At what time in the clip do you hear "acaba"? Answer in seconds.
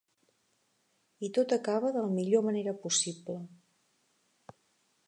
1.57-1.93